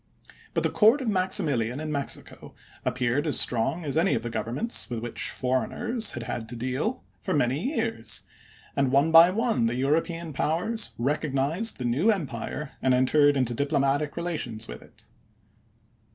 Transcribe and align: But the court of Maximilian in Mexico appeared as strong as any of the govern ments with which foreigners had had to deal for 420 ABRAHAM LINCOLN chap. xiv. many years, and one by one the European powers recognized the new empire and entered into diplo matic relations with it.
But 0.55 0.63
the 0.63 0.71
court 0.71 0.99
of 0.99 1.07
Maximilian 1.07 1.79
in 1.79 1.91
Mexico 1.91 2.55
appeared 2.83 3.27
as 3.27 3.39
strong 3.39 3.85
as 3.85 3.95
any 3.97 4.15
of 4.15 4.23
the 4.23 4.31
govern 4.31 4.55
ments 4.55 4.89
with 4.89 4.97
which 4.97 5.29
foreigners 5.29 6.13
had 6.13 6.23
had 6.23 6.49
to 6.49 6.55
deal 6.55 7.03
for 7.19 7.33
420 7.37 7.61
ABRAHAM 7.61 7.69
LINCOLN 7.69 8.01
chap. 8.01 8.01
xiv. 8.01 8.01
many 8.01 8.01
years, 8.01 8.21
and 8.77 8.91
one 8.91 9.11
by 9.11 9.29
one 9.29 9.67
the 9.67 9.75
European 9.75 10.33
powers 10.33 10.93
recognized 10.97 11.77
the 11.77 11.85
new 11.85 12.09
empire 12.09 12.71
and 12.81 12.95
entered 12.95 13.37
into 13.37 13.53
diplo 13.53 13.77
matic 13.79 14.15
relations 14.15 14.67
with 14.67 14.81
it. 14.81 15.03